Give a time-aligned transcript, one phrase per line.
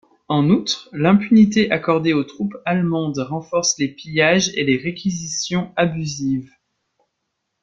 [0.27, 6.49] En outre, l'impunité accordée aux troupes allemandes renforce les pillages et les réquisitions abusives.